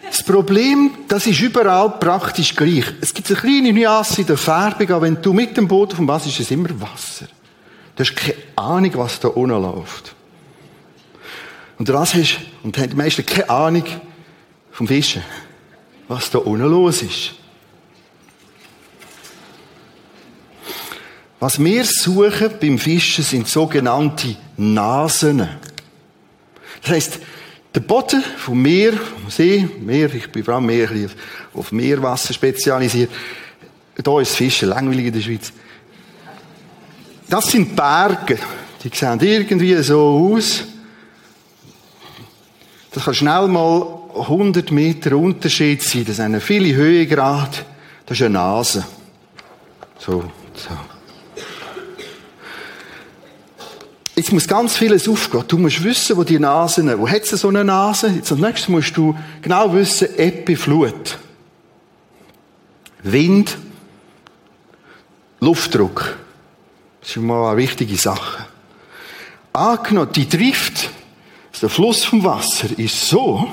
[0.09, 2.85] Das Problem, das ist überall praktisch gleich.
[3.01, 6.07] Es gibt eine kleine Nuance in der Färbung, aber wenn du mit dem Boot vom
[6.09, 7.27] Wasser ist es immer Wasser.
[7.95, 10.15] Du hast keine Ahnung, was da unten läuft.
[11.79, 13.85] Und das hast, und haben die meisten keine Ahnung
[14.71, 15.23] vom Fischen,
[16.09, 17.35] was da unten los ist.
[21.39, 25.47] Was wir suchen beim Fischen sind sogenannte Nasen.
[26.83, 27.19] Das heisst,
[27.77, 30.89] der Boden vom Meer, vom See, Meer, ich bin vor allem mehr
[31.53, 33.11] auf Meerwasser spezialisiert.
[34.03, 35.53] Da ist Fischen langweilig in der Schweiz.
[37.29, 38.39] Das sind Berge.
[38.83, 40.65] Die sehen irgendwie so aus.
[42.93, 43.87] Das kann schnell mal
[44.21, 46.07] 100 Meter Unterschied sein.
[46.07, 47.67] Das sind viele Höhegrad.
[48.07, 48.87] Das ist eine Nase.
[49.99, 50.71] So, so.
[54.17, 55.45] Jetzt muss ganz vieles aufgehen.
[55.47, 58.09] Du musst wissen, wo die Nase, wo hat sie so eine Nase?
[58.09, 61.19] Jetzt als nächstes musst du genau wissen, Epiflut.
[63.03, 63.59] Wind,
[65.41, 66.17] Luftdruck.
[67.03, 68.47] Das ist mal eine wichtige Sache.
[69.53, 70.91] Angenommen, die trifft,
[71.53, 73.47] also der Fluss vom Wasser ist so,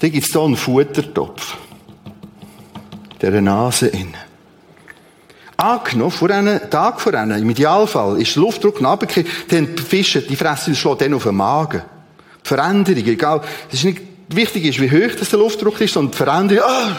[0.00, 1.58] da gibt es da einen Futtertopf.
[3.20, 4.31] Der Nase innen.
[5.62, 10.20] Angenommen, vor einem Tag vor einem, im Idealfall, ist der Luftdruck runtergefallen, dann die Fische,
[10.20, 11.82] die fressen schlägt dann auf den Magen.
[12.44, 16.10] Die Veränderung, egal, das ist nicht, wichtig ist, wie hoch das der Luftdruck ist, sondern
[16.10, 16.96] die Veränderung, ah,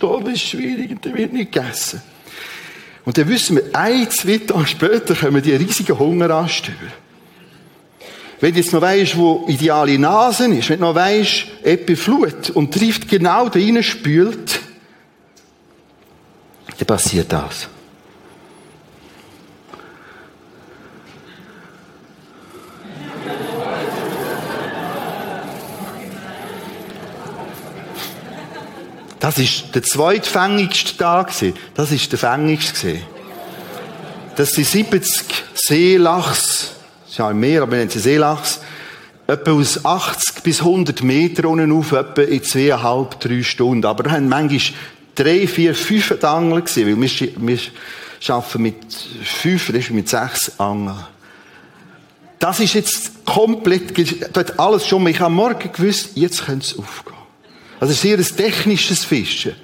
[0.00, 2.02] das ist schwierig und der wird nicht gegessen.
[3.06, 6.92] Und dann wissen wir, ein, zwei Tage später kommen die riesigen Hungeranstüber.
[8.38, 12.74] Wenn du jetzt noch weisst, wo ideale Nase ist, wenn du noch weisst, Epiflut und
[12.74, 14.60] trifft genau da rein, spült,
[16.76, 17.68] dann passiert das.
[29.24, 31.32] Das ist der zweitfängigste Tag.
[31.74, 32.98] Das ist der fängigste.
[34.36, 36.72] Das sind 70 Seelachs,
[37.04, 38.60] das ist ja mehr, aber nennen sie Seelachs,
[39.26, 43.86] etwa aus 80 bis 100 Meter unten auf, etwa in zweieinhalb, drei Stunden.
[43.86, 44.78] Aber da haben manchmal
[45.14, 47.58] drei, vier, fünf Angeln gesehen, weil wir, wir
[48.28, 51.02] arbeiten mit fünf, das ist mit sechs Angeln.
[52.38, 56.78] Das ist jetzt komplett, da hat alles schon, ich habe morgen gewusst, jetzt könnte es
[56.78, 57.13] aufgehen.
[57.80, 59.54] Also es ist eher ein technisches Fischen.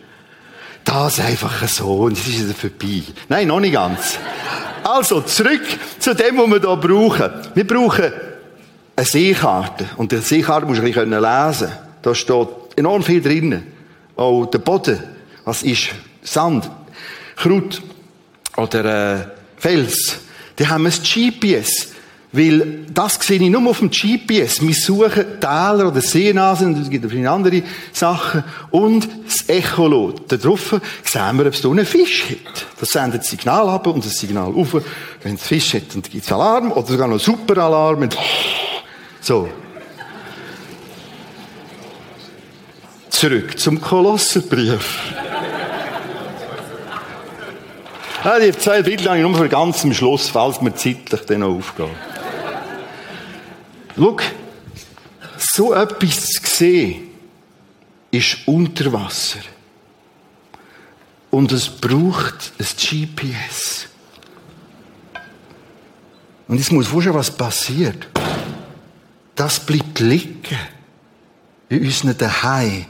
[0.84, 3.02] Das einfach so und es ist wieder vorbei.
[3.28, 4.18] Nein, noch nicht ganz.
[4.82, 5.62] Also, zurück
[5.98, 7.30] zu dem, was wir hier brauchen.
[7.54, 8.12] Wir brauchen
[8.96, 9.88] eine Seekarte.
[9.96, 11.70] Und die Seekarte muss ich ein lesen
[12.02, 13.62] Da steht enorm viel drin.
[14.16, 14.98] Auch der Boden.
[15.44, 15.90] Was ist
[16.22, 16.70] Sand,
[17.36, 17.82] Kraut
[18.56, 20.16] oder äh, Fels.
[20.58, 21.89] Die haben ein GPS.
[22.32, 24.60] Weil das sehe ich nur auf dem GPS.
[24.62, 27.62] Wir suchen Täler oder Seenasen, es gibt viele andere
[27.92, 28.44] Sachen.
[28.70, 30.30] Und das Echolot.
[30.30, 32.66] Da drauf sehen wir, ob es da einen Fisch hat.
[32.78, 34.76] Das sendet das Signal ab und das Signal auf.
[35.22, 38.08] Wenn es Fisch hat, dann gibt es Alarm oder sogar noch Superalarm.
[39.20, 39.48] So.
[43.08, 44.98] Zurück zum Kolosserbrief.
[48.22, 51.40] Ja, die zwei Bilder habe ich nur für ganz am Schluss, falls mir zeitlich dann
[51.40, 52.09] noch aufgeht.
[53.96, 54.16] Schau,
[55.36, 57.08] so etwas zu sehen,
[58.10, 59.40] ist unter Wasser.
[61.30, 63.86] Und es braucht ein GPS.
[66.48, 68.08] Und jetzt muss vorstellen, was passiert.
[69.36, 70.58] Das bleibt liegen.
[71.68, 72.86] In unseren Daheim.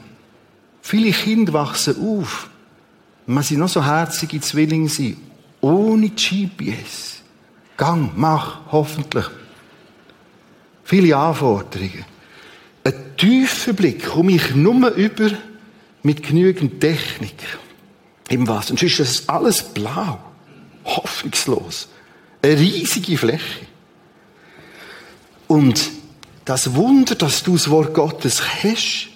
[0.81, 2.49] Viele Kinder wachsen auf.
[3.27, 5.19] Man sie noch so herzige Zwillinge sind.
[5.61, 7.21] Ohne GPS.
[7.77, 9.27] Gang, mach, hoffentlich.
[10.91, 12.05] Viele Anforderungen.
[12.83, 15.31] Ein tiefer Blick komme ich nur über
[16.03, 17.37] mit genügend Technik
[18.29, 18.73] im Wasser.
[18.73, 20.19] Und sonst ist das alles blau.
[20.85, 21.87] Hoffnungslos.
[22.43, 23.67] Eine riesige Fläche.
[25.47, 25.81] Und
[26.45, 29.11] das Wunder, dass du das Wort Gottes hast,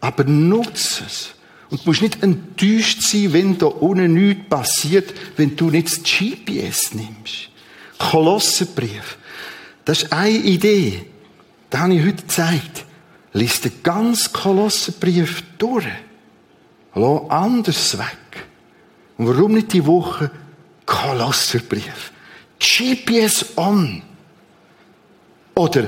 [0.00, 1.34] aber nutze es.
[1.70, 6.02] Und du musst nicht enttäuscht sein, wenn da unten nichts passiert, wenn du nicht das
[6.02, 7.48] GPS nimmst.
[7.96, 9.18] Kolossenbrief.
[9.84, 11.11] Das ist eine Idee.
[11.72, 12.84] Das habe ich heute gezeigt.
[13.32, 15.86] Lies den ganzen Kolossenbrief durch.
[16.94, 18.46] Lass anders weg.
[19.16, 20.30] Und warum nicht die Woche
[20.84, 22.12] Kolosserbrief?
[22.58, 24.02] GPS on.
[25.54, 25.86] Oder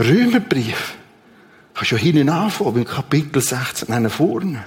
[0.00, 0.96] Römerbrief.
[1.74, 4.64] Kannst du ja hinten anfangen, beim Kapitel 16, vorne.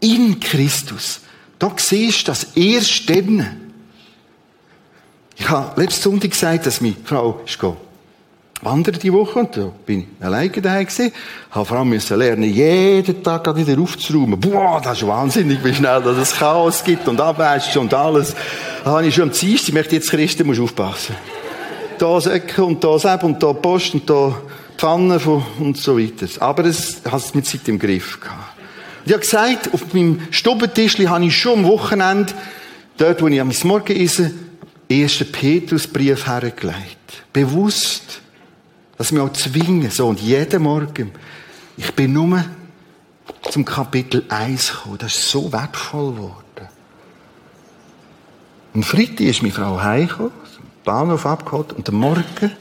[0.00, 1.20] In Christus.
[1.58, 3.72] Da siehst du das erst dann.
[5.38, 7.58] Ich habe letzten Sonntag gesagt, dass meine Frau ist
[8.62, 11.12] wandern die Woche und da bin ich alleine daheim gewesen.
[11.50, 14.40] Habe vor allem müssen lernen, jeden Tag wieder aufzuräumen.
[14.40, 18.34] Boah, das ist wahnsinnig, wie schnell dass es Chaos gibt und Abwäsche und alles.
[18.84, 21.14] Da habe ich schon am Dienstag, möchte jetzt Christen, musst aufpassen.
[21.98, 24.34] Da Säcke und da Sepp und da Post und da
[24.76, 25.20] Pfannen
[25.58, 26.26] und so weiter.
[26.40, 28.54] Aber es hat es mit Zeit im Griff gehabt.
[29.06, 32.32] Ich habe gesagt, auf meinem Stubentisch habe ich schon am Wochenende,
[32.96, 34.32] dort wo ich am Morgen esse,
[34.88, 37.22] ersten Petrusbrief hergelegt.
[37.32, 38.20] Bewusst
[38.96, 40.08] dass wir auch zwingen, so.
[40.08, 41.12] Und jeden Morgen,
[41.76, 42.44] ich bin nur
[43.50, 44.98] zum Kapitel 1 gekommen.
[44.98, 46.42] Das ist so wertvoll geworden.
[48.74, 50.32] Am Freitag ist meine Frau heimgekommen,
[50.84, 52.52] Bahnhof abgeholt, und am Morgen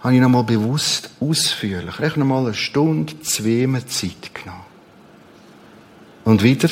[0.00, 4.62] habe ich nochmal bewusst, ausführlich, echt nochmal eine Stunde, zwei Zeit genommen.
[6.24, 6.68] Und wieder,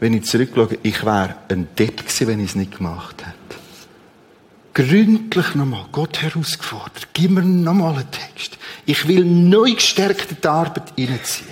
[0.00, 3.55] wenn ich zurückschaue, ich wäre ein Depp gewesen, wenn ich es nicht gemacht hätte
[4.76, 7.08] gründlich nochmal Gott herausgefordert.
[7.14, 8.58] Gib mir nochmal einen Text.
[8.84, 11.48] Ich will neu gestärkt in die Arbeit hineinziehen.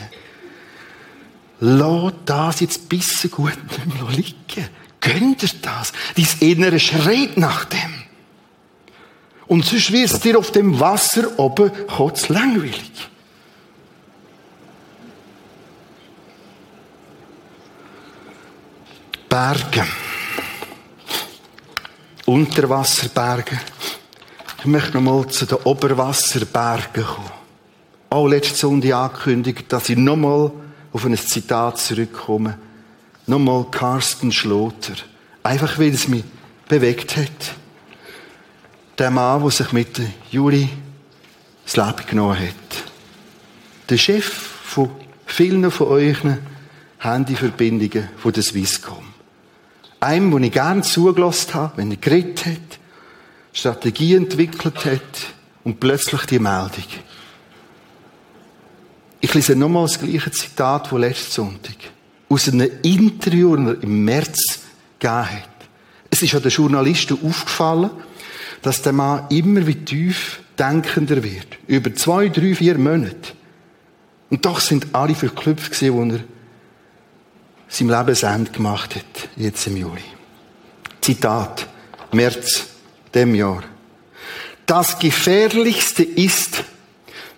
[1.61, 4.69] Lass das jetzt bisschen gut nicht mehr liegen.
[5.01, 5.95] Gönnt dir das.
[6.15, 7.95] Dein Innere schreit nach dem.
[9.47, 13.09] Und sonst wirst dir auf dem Wasser oben kurz langweilig.
[19.31, 19.87] Berge.
[22.27, 23.61] Unterwasserberge.
[24.61, 27.31] Ich möchte nochmal zu den Oberwasserbergen kommen.
[28.09, 30.51] Auch letzte Sonntag angekündigt, dass ich nochmal
[30.93, 32.59] auf ein Zitat zurückkomme.
[33.27, 34.95] Nochmal Carsten Schloter.
[35.43, 36.25] Einfach weil es mich
[36.67, 37.55] bewegt hat.
[38.97, 40.01] Der Mann, der sich mit
[40.31, 40.71] Juri
[41.65, 42.85] das Leben genommen hat.
[43.91, 44.91] Der Chef von
[45.27, 46.39] vielen von euren
[47.01, 49.14] Handyverbindungen von der Swisscom.
[50.05, 52.79] Einem, wo ich gern zugelassen habe, wenn er geredet hat,
[53.55, 55.01] Strategie entwickelt hat
[55.65, 56.85] und plötzlich die Meldung.
[59.21, 61.77] Ich lese nochmal das gleiche Zitat von letzten Sonntag.
[62.29, 64.39] Aus einem Interview, das er im März
[64.99, 65.49] gegeben hat.
[66.11, 67.91] Es ist an den Journalisten aufgefallen,
[68.61, 71.47] dass der Mann immer wie tief denkender wird.
[71.67, 73.33] Über zwei, drei, vier Monate.
[74.29, 76.21] Und doch sind alle verklüpft gewesen, wo er
[77.69, 80.05] sein Lebensende gemacht hat, jetzt im Juli.
[81.01, 81.67] Zitat,
[82.13, 82.67] März
[83.15, 83.63] dem Jahr.
[84.67, 86.65] Das Gefährlichste ist,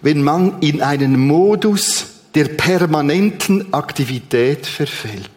[0.01, 5.31] wenn man in einen Modus der permanenten Aktivität verfällt.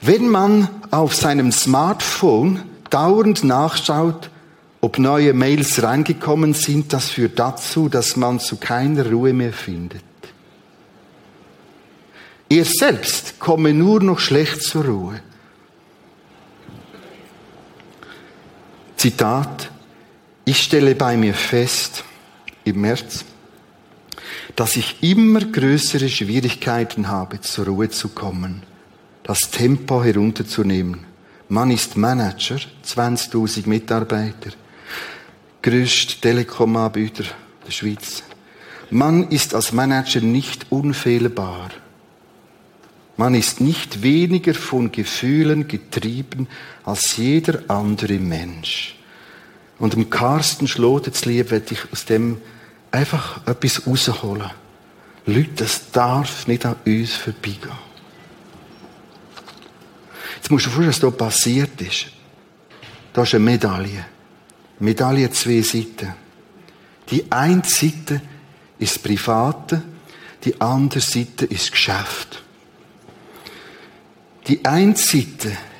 [0.00, 4.30] Wenn man auf seinem Smartphone dauernd nachschaut,
[4.80, 10.07] ob neue Mails reingekommen sind, das führt dazu, dass man zu keiner Ruhe mehr findet.
[12.50, 15.20] Er selbst komme nur noch schlecht zur Ruhe.
[18.96, 19.70] Zitat,
[20.44, 22.04] ich stelle bei mir fest,
[22.64, 23.24] im März,
[24.56, 28.62] dass ich immer größere Schwierigkeiten habe, zur Ruhe zu kommen,
[29.22, 31.04] das Tempo herunterzunehmen.
[31.50, 34.50] Man ist Manager, 20.000 Mitarbeiter,
[35.62, 37.24] größter Telekom-Anbieter
[37.66, 38.22] der Schweiz.
[38.90, 41.70] Man ist als Manager nicht unfehlbar.
[43.18, 46.46] Man ist nicht weniger von Gefühlen getrieben
[46.84, 48.94] als jeder andere Mensch.
[49.80, 52.40] Und dem Carsten Schloten zu lieb, werde ich aus dem
[52.92, 54.50] einfach etwas rausholen.
[55.26, 57.76] Leute, das darf nicht an uns vorbeigehen.
[60.36, 62.06] Jetzt musst du dir vorstellen, was hier passiert ist.
[63.12, 64.06] Da ist eine Medaille.
[64.78, 66.14] Medaille zwei Seiten.
[67.10, 68.20] Die eine Seite
[68.78, 69.82] ist Private,
[70.44, 72.44] die andere Seite ist das Geschäft.
[74.48, 75.14] Die eine ist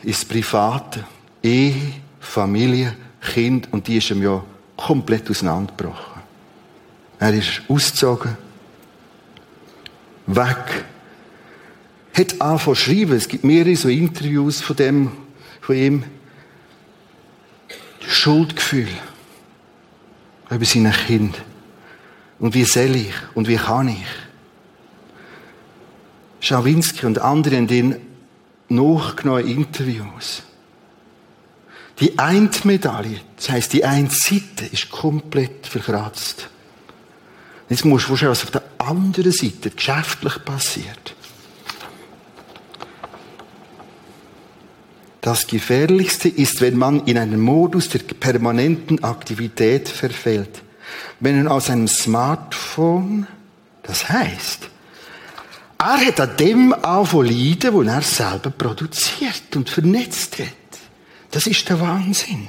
[0.05, 1.05] das Private,
[1.43, 4.45] Ehe, Familie, Kind, und die ist ihm ja
[4.77, 6.23] komplett auseinandergebrochen.
[7.19, 8.37] Er ist ausgezogen,
[10.27, 10.85] weg,
[12.14, 13.12] hat angefangen zu schreiben.
[13.16, 15.12] Es gibt mehrere so Interviews von dem,
[15.61, 16.05] von ihm.
[18.07, 18.89] Schuldgefühl
[20.51, 21.37] über seine Kind.
[22.39, 23.14] Und wie soll ich?
[23.35, 24.07] Und wie kann ich?
[26.41, 27.97] Schawinski und andere in den
[28.69, 30.43] nachgenommen Interviews.
[32.01, 36.49] Die eine Medaille, das heisst, die eine Seite ist komplett verkratzt.
[37.69, 41.14] Jetzt musst du vorstellen, was auf der anderen Seite geschäftlich passiert.
[45.21, 50.62] Das Gefährlichste ist, wenn man in einen Modus der permanenten Aktivität verfällt.
[51.21, 53.27] Wenn man aus einem Smartphone,
[53.83, 54.71] das heißt,
[55.79, 60.47] er hat an dem angefangen leiden, wo er selber produziert und vernetzt hat.
[61.31, 62.49] Das ist der Wahnsinn.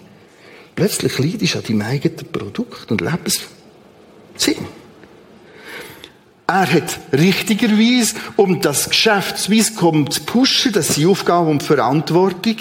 [0.76, 4.66] Plötzlich leidest du an deinem eigenen Produkt und Lebenssinn.
[6.48, 12.56] Er hat richtigerweise, um das Geschäft Swisscom zu pushen, das ist Aufgabe und Verantwortung,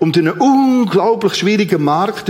[0.00, 2.28] um den unglaublich schwierigen Markt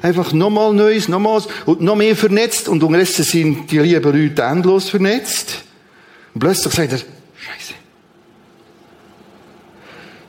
[0.00, 4.88] einfach nochmal Neues, nochmals und noch mehr vernetzt und unterdessen sind die lieben Leute endlos
[4.88, 5.64] vernetzt.
[6.32, 7.00] Und plötzlich sagt er,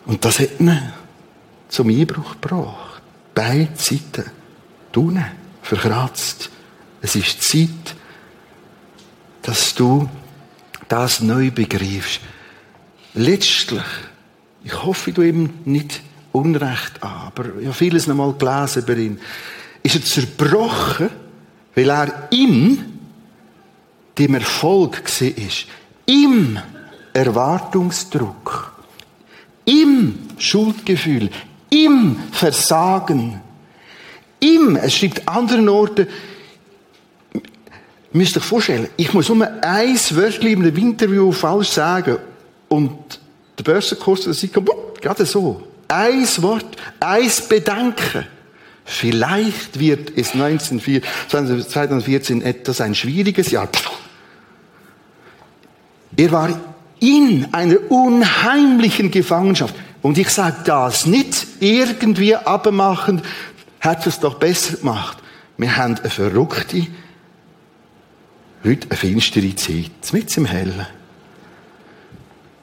[0.09, 0.75] Und das hat ihn
[1.67, 3.03] zum Einbruch gebracht.
[3.35, 4.25] Beide Seiten.
[4.91, 5.23] Tunen,
[5.61, 6.49] verkratzt.
[6.99, 7.95] Es ist Zeit,
[9.43, 10.09] dass du
[10.87, 12.21] das neu begreifst.
[13.13, 13.83] Letztlich,
[14.63, 16.01] ich hoffe, du ihm nicht
[16.31, 19.19] Unrecht an, aber ich habe vieles noch mal gelesen bei ihm,
[19.83, 21.11] ist er zerbrochen,
[21.75, 22.99] weil er in
[24.17, 25.67] dem Erfolg ist,
[26.07, 26.57] im
[27.13, 28.78] Erwartungsdruck,
[29.69, 31.29] im Schuldgefühl,
[31.69, 33.39] im Versagen,
[34.39, 36.07] im, es schreibt an anderen Orten,
[38.11, 42.17] müsst euch vorstellen, ich muss nur ein Wörtchen in einem Interview falsch sagen
[42.67, 43.19] und
[43.57, 44.53] der Börsenkurs, das sieht
[45.01, 45.63] gerade so.
[45.87, 46.65] Ein Wort,
[46.99, 48.25] ein Bedenken.
[48.85, 53.69] Vielleicht wird es 2014 etwas ein schwieriges Jahr.
[56.17, 56.59] Er war
[56.99, 59.75] in einer unheimlichen Gefangenschaft.
[60.01, 63.23] Und ich sage das nicht irgendwie abmachend,
[63.79, 65.17] hat es doch besser gemacht.
[65.57, 66.87] Wir haben eine verrückte
[68.63, 70.85] Heute eine finstere Zeit, mit im Hellen.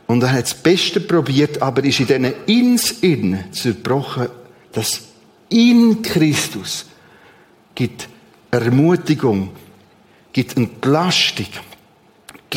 [0.07, 4.29] Und er hat das Beste probiert, aber ist in diesen ins Innen zerbrochen,
[4.73, 5.01] dass
[5.49, 6.87] in Christus
[7.75, 8.09] gibt
[8.51, 9.51] Ermutigung,
[10.33, 11.47] gibt Entlastung,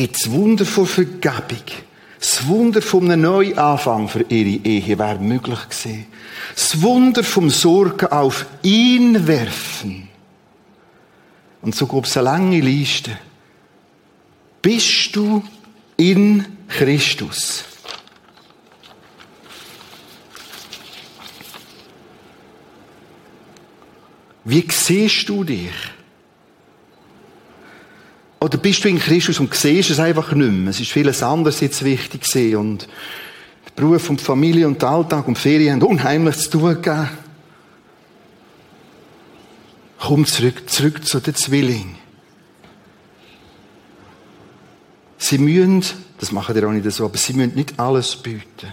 [0.00, 1.62] gibt das Wunder von Vergebung.
[2.18, 6.06] Das Wunder von einem Neuanfang für ihre Ehe wäre möglich gewesen.
[6.54, 10.08] Das Wunder vom Sorgen auf ihn werfen.
[11.60, 13.18] Und so gab es eine lange Liste.
[14.62, 15.44] Bist du
[15.98, 17.64] in Christus?
[24.44, 25.72] Wie siehst du dich?
[28.40, 30.70] Oder bist du in Christus und siehst es einfach nicht mehr?
[30.70, 32.88] Es ist vieles anderes jetzt wichtig gewesen und
[33.76, 37.08] Beruf und Familie und Alltag und Ferien haben unheimlich zu tun gegeben.
[39.98, 41.96] Komm zurück, zurück zu den Zwillingen.
[45.18, 45.84] Sie müssen,
[46.18, 48.72] das machen die auch nicht so, aber sie müssen nicht alles bieten.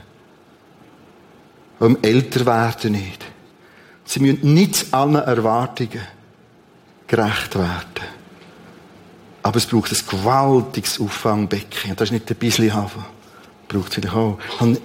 [1.80, 3.24] Um älter werden nicht.
[4.06, 6.08] Sie müssen nicht allen Erwartungen
[7.08, 8.17] gerecht werden.
[9.48, 11.96] Aber es braucht ein gewaltiges Auffangbecken.
[11.96, 13.06] Das ist nicht ein bisschen Hafen.
[13.70, 14.38] Braucht es wieder auch.
[14.60, 14.82] Und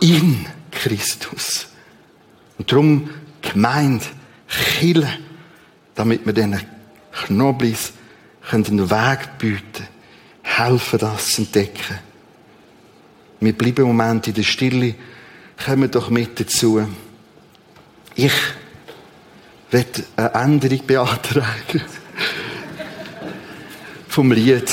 [0.00, 1.66] in Christus.
[2.56, 3.10] Und darum
[3.42, 4.04] gemeint,
[4.46, 5.08] Chille,
[5.96, 6.60] damit wir diesen
[7.26, 7.92] Knoblis
[8.52, 9.88] einen Weg bieten
[10.42, 11.98] helfen, das zu entdecken.
[13.40, 14.94] Wir bleiben im Moment in der Stille.
[15.66, 16.86] Kommen doch mit dazu.
[18.14, 18.32] Ich
[19.72, 21.82] werde eine Änderung beantragen.
[24.14, 24.70] Vom Lied.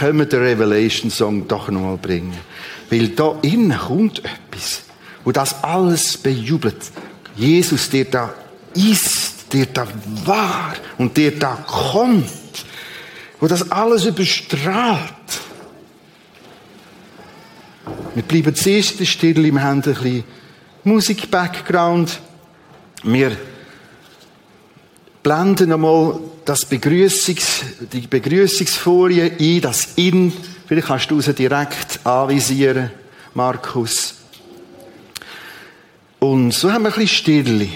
[0.00, 2.36] Können wir den Revelation Song doch noch mal bringen.
[2.90, 4.82] Weil da innen kommt etwas,
[5.22, 6.90] wo das alles bejubelt.
[7.36, 8.34] Jesus, der da
[8.74, 9.86] ist, der da
[10.24, 12.26] war und der da kommt,
[13.38, 14.98] wo das alles überstrahlt.
[18.16, 20.24] Wir bleiben zuerst Stille, wir haben ein bisschen
[20.82, 22.18] Musik-Background.
[23.04, 23.36] Wir
[25.22, 27.62] blenden einmal das Begrüßungs,
[27.92, 30.32] die Begrüßungsfolie ein, das In.
[30.66, 32.90] Vielleicht kannst du sie direkt anvisieren,
[33.34, 34.14] Markus.
[36.18, 37.68] Und so haben wir ein bisschen Stille.